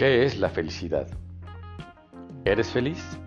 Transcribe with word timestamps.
¿Qué 0.00 0.24
es 0.24 0.38
la 0.38 0.48
felicidad? 0.48 1.06
¿Eres 2.46 2.70
feliz? 2.70 3.20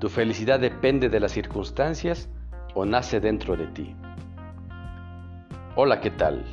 ¿Tu 0.00 0.10
felicidad 0.10 0.60
depende 0.60 1.08
de 1.08 1.18
las 1.18 1.32
circunstancias 1.32 2.28
o 2.74 2.84
nace 2.84 3.20
dentro 3.20 3.56
de 3.56 3.68
ti? 3.68 3.96
Hola, 5.74 6.02
¿qué 6.02 6.10
tal? 6.10 6.44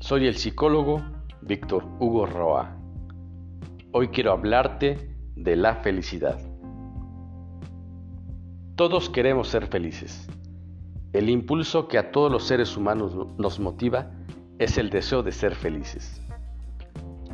Soy 0.00 0.26
el 0.26 0.34
psicólogo 0.34 1.00
Víctor 1.42 1.84
Hugo 2.00 2.26
Roa. 2.26 2.76
Hoy 3.92 4.08
quiero 4.08 4.32
hablarte 4.32 5.14
de 5.36 5.54
la 5.54 5.76
felicidad. 5.76 6.40
Todos 8.74 9.10
queremos 9.10 9.46
ser 9.46 9.68
felices. 9.68 10.26
El 11.12 11.30
impulso 11.30 11.86
que 11.86 11.98
a 11.98 12.10
todos 12.10 12.32
los 12.32 12.48
seres 12.48 12.76
humanos 12.76 13.16
nos 13.38 13.60
motiva 13.60 14.10
es 14.58 14.76
el 14.76 14.90
deseo 14.90 15.22
de 15.22 15.30
ser 15.30 15.54
felices. 15.54 16.20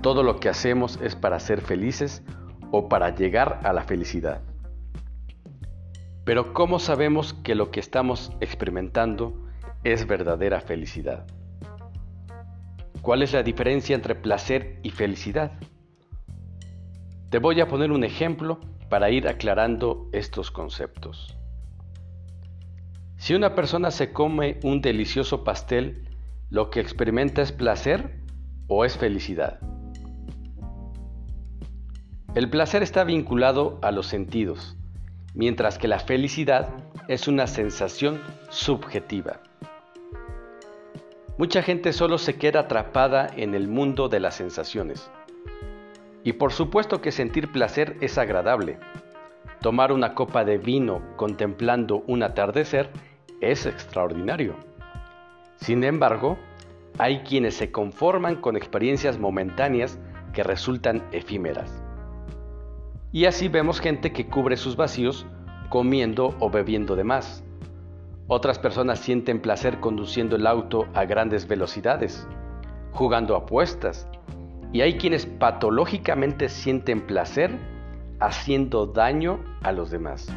Todo 0.06 0.23
lo 0.23 0.38
que 0.38 0.48
hacemos 0.48 1.01
es 1.02 1.16
para 1.16 1.41
ser 1.41 1.60
felices 1.60 2.23
o 2.70 2.88
para 2.88 3.12
llegar 3.12 3.59
a 3.64 3.73
la 3.73 3.83
felicidad. 3.83 4.41
Pero 6.24 6.52
¿cómo 6.52 6.78
sabemos 6.78 7.34
que 7.34 7.56
lo 7.56 7.73
que 7.73 7.80
estamos 7.80 8.30
experimentando 8.41 9.34
es 9.83 10.06
verdadera 10.06 10.61
felicidad? 10.61 11.27
¿Cuál 13.02 13.24
es 13.24 13.33
la 13.33 13.42
diferencia 13.42 13.97
entre 13.97 14.14
placer 14.14 14.78
y 14.84 14.91
felicidad? 14.91 15.59
Te 17.28 17.41
voy 17.41 17.61
a 17.61 17.66
poner 17.66 17.91
un 17.91 18.05
ejemplo 18.05 18.61
para 18.88 19.11
ir 19.11 19.27
aclarando 19.27 20.09
estos 20.12 20.52
conceptos. 20.52 21.36
Si 23.16 23.34
una 23.34 23.56
persona 23.56 23.91
se 23.91 24.12
come 24.12 24.61
un 24.62 24.83
delicioso 24.83 25.42
pastel, 25.42 26.09
¿lo 26.48 26.70
que 26.70 26.78
experimenta 26.78 27.42
es 27.42 27.50
placer 27.50 28.23
o 28.69 28.84
es 28.84 28.97
felicidad? 28.97 29.58
El 32.37 32.51
placer 32.51 32.83
está 32.83 33.03
vinculado 33.03 33.79
a 33.81 33.91
los 33.91 34.09
sentidos, 34.09 34.77
mientras 35.33 35.79
que 35.79 35.89
la 35.89 36.01
felicidad 36.01 36.69
es 37.09 37.29
una 37.29 37.47
sensación 37.47 38.20
subjetiva. 38.51 39.41
Mucha 41.39 41.62
gente 41.62 41.95
solo 41.95 42.19
se 42.19 42.37
queda 42.37 42.61
atrapada 42.61 43.27
en 43.34 43.55
el 43.55 43.69
mundo 43.69 44.11
de 44.11 44.20
las 44.20 44.34
sensaciones. 44.34 45.11
Y 46.25 46.34
por 46.34 46.53
supuesto 46.53 47.01
que 47.01 47.11
sentir 47.11 47.51
placer 47.51 47.97
es 48.03 48.19
agradable. 48.19 48.79
Tomar 49.62 49.91
una 49.91 50.12
copa 50.12 50.45
de 50.45 50.59
vino 50.59 51.01
contemplando 51.17 52.05
un 52.07 52.23
atardecer 52.23 52.91
es 53.41 53.64
extraordinario. 53.64 54.57
Sin 55.57 55.84
embargo, 55.84 56.37
hay 56.98 57.20
quienes 57.20 57.55
se 57.55 57.73
conforman 57.73 58.37
con 58.37 58.59
experiencias 58.59 59.19
momentáneas 59.19 59.98
que 60.34 60.42
resultan 60.42 61.03
efímeras. 61.12 61.86
Y 63.17 63.25
así 63.25 63.48
vemos 63.48 63.81
gente 63.81 64.12
que 64.12 64.27
cubre 64.27 64.59
sus 64.59 64.77
vacíos 64.77 65.25
comiendo 65.70 66.36
o 66.39 66.50
bebiendo 66.50 66.97
de 66.97 67.05
más. 67.05 67.42
Otras 68.27 68.58
personas 68.58 68.98
sienten 68.98 69.41
placer 69.41 69.81
conduciendo 69.81 70.36
el 70.36 70.47
auto 70.47 70.86
a 70.92 71.06
grandes 71.06 71.48
velocidades, 71.48 72.28
jugando 72.92 73.34
apuestas. 73.34 74.06
Y 74.70 74.83
hay 74.83 74.98
quienes 74.98 75.25
patológicamente 75.25 76.50
sienten 76.50 77.06
placer 77.06 77.58
haciendo 78.20 78.84
daño 78.84 79.42
a 79.62 79.73
los 79.73 79.91
demás. 79.91 80.28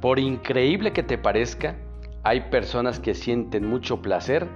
Por 0.00 0.18
increíble 0.18 0.92
que 0.92 1.04
te 1.04 1.16
parezca, 1.16 1.76
hay 2.24 2.50
personas 2.50 2.98
que 2.98 3.14
sienten 3.14 3.68
mucho 3.68 4.02
placer 4.02 4.48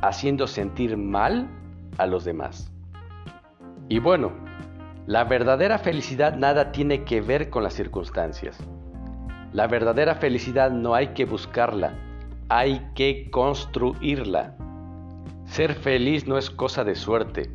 haciendo 0.00 0.46
sentir 0.46 0.96
mal 0.96 1.50
a 1.98 2.06
los 2.06 2.24
demás. 2.24 2.72
Y 3.88 3.98
bueno, 3.98 4.43
la 5.06 5.24
verdadera 5.24 5.78
felicidad 5.78 6.34
nada 6.34 6.72
tiene 6.72 7.04
que 7.04 7.20
ver 7.20 7.50
con 7.50 7.62
las 7.62 7.74
circunstancias. 7.74 8.58
La 9.52 9.66
verdadera 9.66 10.14
felicidad 10.14 10.70
no 10.70 10.94
hay 10.94 11.08
que 11.08 11.26
buscarla, 11.26 11.94
hay 12.48 12.90
que 12.94 13.30
construirla. 13.30 14.56
Ser 15.44 15.74
feliz 15.74 16.26
no 16.26 16.38
es 16.38 16.48
cosa 16.48 16.84
de 16.84 16.94
suerte. 16.94 17.50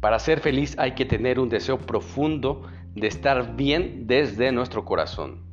Para 0.00 0.18
ser 0.18 0.40
feliz 0.40 0.78
hay 0.78 0.92
que 0.92 1.04
tener 1.04 1.38
un 1.38 1.50
deseo 1.50 1.76
profundo 1.76 2.62
de 2.94 3.06
estar 3.06 3.54
bien 3.54 4.06
desde 4.06 4.50
nuestro 4.50 4.86
corazón. 4.86 5.44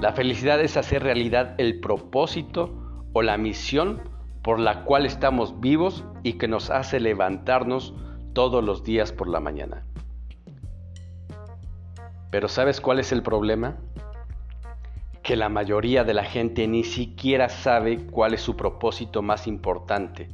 La 0.00 0.12
felicidad 0.12 0.60
es 0.60 0.76
hacer 0.76 1.02
realidad 1.02 1.56
el 1.58 1.80
propósito 1.80 3.02
o 3.12 3.22
la 3.22 3.36
misión 3.38 4.02
por 4.42 4.60
la 4.60 4.84
cual 4.84 5.04
estamos 5.04 5.60
vivos 5.60 6.04
y 6.22 6.34
que 6.34 6.46
nos 6.46 6.70
hace 6.70 7.00
levantarnos 7.00 7.94
todos 8.34 8.62
los 8.62 8.84
días 8.84 9.12
por 9.12 9.28
la 9.28 9.40
mañana. 9.40 9.86
Pero 12.30 12.48
¿sabes 12.48 12.80
cuál 12.80 12.98
es 12.98 13.12
el 13.12 13.22
problema? 13.22 13.76
Que 15.22 15.36
la 15.36 15.48
mayoría 15.48 16.04
de 16.04 16.14
la 16.14 16.24
gente 16.24 16.66
ni 16.66 16.82
siquiera 16.82 17.48
sabe 17.48 18.06
cuál 18.06 18.34
es 18.34 18.40
su 18.40 18.56
propósito 18.56 19.22
más 19.22 19.46
importante 19.46 20.28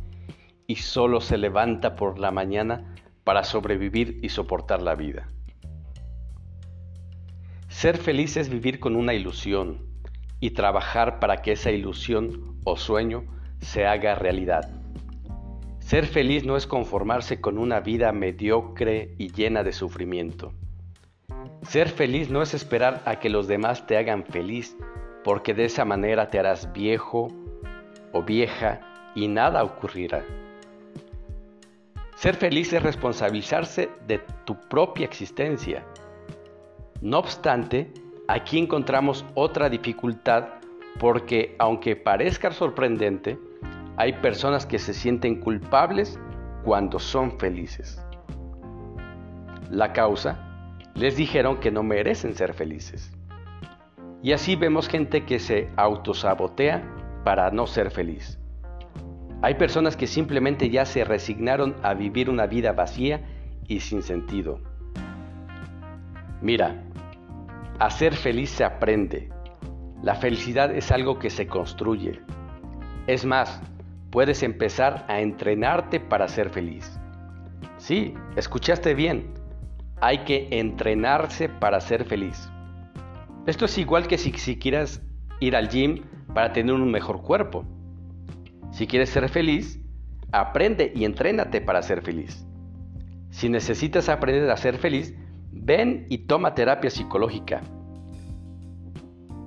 y 0.67 0.77
solo 0.77 1.21
se 1.21 1.37
levanta 1.37 1.95
por 1.95 2.19
la 2.19 2.31
mañana 2.31 2.95
para 3.23 3.45
sobrevivir 3.45 4.19
y 4.23 4.31
soportar 4.31 4.81
la 4.81 4.95
vida. 4.95 5.29
Ser 7.69 7.99
feliz 7.99 8.37
es 8.37 8.49
vivir 8.49 8.81
con 8.81 8.97
una 8.97 9.15
ilusión 9.15 9.87
y 10.41 10.51
trabajar 10.53 11.21
para 11.21 11.43
que 11.43 11.53
esa 11.53 11.71
ilusión 11.71 12.59
o 12.65 12.77
sueño 12.77 13.25
se 13.61 13.87
haga 13.87 14.15
realidad. 14.15 14.80
Ser 15.91 16.07
feliz 16.07 16.45
no 16.45 16.57
es 16.57 16.69
conformarse 16.69 17.41
con 17.41 17.59
una 17.59 17.81
vida 17.81 18.13
mediocre 18.13 19.13
y 19.19 19.33
llena 19.33 19.65
de 19.65 19.73
sufrimiento. 19.73 20.53
Ser 21.63 21.89
feliz 21.89 22.31
no 22.31 22.43
es 22.43 22.55
esperar 22.55 23.03
a 23.07 23.19
que 23.19 23.29
los 23.29 23.49
demás 23.49 23.89
te 23.89 23.97
hagan 23.97 24.25
feliz, 24.25 24.77
porque 25.25 25.53
de 25.53 25.65
esa 25.65 25.85
manera 25.85 26.31
te 26.31 26.39
harás 26.39 26.73
viejo 26.73 27.27
o 28.13 28.23
vieja 28.23 28.81
y 29.17 29.27
nada 29.27 29.65
ocurrirá. 29.65 30.25
Ser 32.15 32.37
feliz 32.37 32.73
es 32.73 32.85
responsabilizarse 32.85 33.89
de 34.07 34.21
tu 34.45 34.55
propia 34.69 35.07
existencia. 35.07 35.85
No 37.01 37.19
obstante, 37.19 37.93
aquí 38.29 38.61
encontramos 38.61 39.25
otra 39.35 39.69
dificultad 39.69 40.51
porque 41.01 41.57
aunque 41.59 41.97
parezca 41.97 42.53
sorprendente, 42.53 43.41
hay 44.01 44.15
personas 44.15 44.65
que 44.65 44.79
se 44.79 44.95
sienten 44.95 45.43
culpables 45.43 46.19
cuando 46.65 46.99
son 46.99 47.39
felices. 47.39 48.03
La 49.71 49.93
causa, 49.93 50.73
les 50.95 51.19
dijeron 51.19 51.61
que 51.61 51.71
no 51.71 51.83
merecen 51.83 52.35
ser 52.35 52.55
felices. 52.55 53.13
Y 54.23 54.33
así 54.33 54.57
vemos 54.57 54.89
gente 54.89 55.27
que 55.27 55.39
se 55.39 55.69
autosabotea 55.77 56.83
para 57.25 57.51
no 57.51 57.67
ser 57.67 57.91
feliz. 57.91 58.41
Hay 59.43 59.57
personas 59.57 59.99
que 59.99 60.07
simplemente 60.07 60.71
ya 60.71 60.87
se 60.87 61.05
resignaron 61.05 61.77
a 61.83 61.93
vivir 61.93 62.31
una 62.31 62.47
vida 62.47 62.73
vacía 62.73 63.21
y 63.69 63.81
sin 63.81 64.01
sentido. 64.01 64.61
Mira, 66.41 66.85
a 67.79 67.91
ser 67.91 68.15
feliz 68.17 68.49
se 68.49 68.65
aprende. 68.65 69.29
La 70.03 70.15
felicidad 70.15 70.75
es 70.75 70.91
algo 70.91 71.19
que 71.19 71.29
se 71.29 71.47
construye. 71.47 72.23
Es 73.07 73.27
más, 73.27 73.61
puedes 74.11 74.43
empezar 74.43 75.05
a 75.09 75.21
entrenarte 75.21 76.01
para 76.01 76.29
ser 76.29 76.51
feliz. 76.51 76.99
Sí, 77.79 78.15
escuchaste 78.37 78.95
bien. 78.95 79.35
Hay 80.01 80.25
que 80.25 80.49
entrenarse 80.51 81.49
para 81.49 81.81
ser 81.81 82.05
feliz. 82.05 82.51
Esto 83.47 83.65
es 83.65 83.79
igual 83.79 84.07
que 84.07 84.19
si, 84.19 84.33
si 84.33 84.59
ir 85.41 85.57
al 85.57 85.69
gym 85.69 86.03
para 86.35 86.53
tener 86.53 86.75
un 86.75 86.91
mejor 86.91 87.23
cuerpo. 87.23 87.65
Si 88.71 88.87
quieres 88.87 89.11
ser 89.11 89.29
feliz, 89.29 89.81
aprende 90.33 90.93
y 90.95 91.05
entrénate 91.05 91.61
para 91.61 91.83
ser 91.83 92.03
feliz. 92.03 92.47
Si 93.31 93.49
necesitas 93.49 94.09
aprender 94.09 94.51
a 94.51 94.57
ser 94.57 94.77
feliz, 94.79 95.15
ven 95.53 96.07
y 96.09 96.19
toma 96.19 96.55
terapia 96.55 96.91
psicológica. 96.91 97.63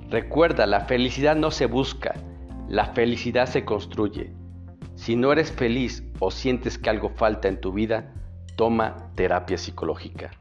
Recuerda, 0.10 0.66
la 0.66 0.82
felicidad 0.82 1.36
no 1.36 1.52
se 1.52 1.66
busca, 1.66 2.14
la 2.68 2.88
felicidad 2.94 3.48
se 3.48 3.66
construye. 3.66 4.32
Si 5.04 5.18
no 5.18 5.34
eres 5.34 5.52
feliz 5.52 6.02
o 6.20 6.32
sientes 6.32 6.78
que 6.78 6.90
algo 6.90 7.10
falta 7.10 7.50
en 7.50 7.60
tu 7.60 7.74
vida, 7.74 8.14
toma 8.56 9.12
terapia 9.16 9.58
psicológica. 9.58 10.32